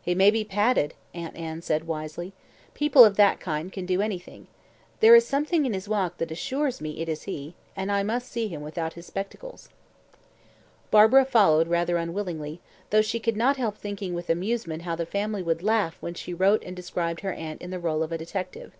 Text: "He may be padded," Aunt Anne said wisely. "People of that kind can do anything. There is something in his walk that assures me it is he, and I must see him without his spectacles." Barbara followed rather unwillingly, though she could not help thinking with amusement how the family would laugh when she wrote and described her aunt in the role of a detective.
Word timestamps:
"He 0.00 0.14
may 0.14 0.30
be 0.30 0.44
padded," 0.44 0.94
Aunt 1.14 1.34
Anne 1.34 1.60
said 1.60 1.84
wisely. 1.88 2.32
"People 2.74 3.04
of 3.04 3.16
that 3.16 3.40
kind 3.40 3.72
can 3.72 3.84
do 3.86 4.00
anything. 4.00 4.46
There 5.00 5.16
is 5.16 5.26
something 5.26 5.66
in 5.66 5.74
his 5.74 5.88
walk 5.88 6.18
that 6.18 6.30
assures 6.30 6.80
me 6.80 7.00
it 7.00 7.08
is 7.08 7.24
he, 7.24 7.56
and 7.74 7.90
I 7.90 8.04
must 8.04 8.30
see 8.30 8.46
him 8.46 8.60
without 8.62 8.92
his 8.92 9.06
spectacles." 9.06 9.70
Barbara 10.92 11.24
followed 11.24 11.66
rather 11.66 11.96
unwillingly, 11.96 12.60
though 12.90 13.02
she 13.02 13.18
could 13.18 13.36
not 13.36 13.56
help 13.56 13.76
thinking 13.76 14.14
with 14.14 14.30
amusement 14.30 14.82
how 14.82 14.94
the 14.94 15.04
family 15.06 15.42
would 15.42 15.60
laugh 15.64 15.96
when 15.98 16.14
she 16.14 16.32
wrote 16.32 16.62
and 16.64 16.76
described 16.76 17.22
her 17.22 17.32
aunt 17.32 17.60
in 17.60 17.70
the 17.70 17.80
role 17.80 18.04
of 18.04 18.12
a 18.12 18.18
detective. 18.18 18.74